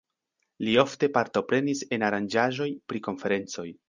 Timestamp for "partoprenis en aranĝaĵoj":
1.17-2.69